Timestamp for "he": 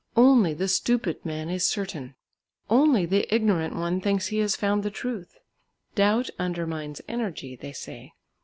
4.29-4.39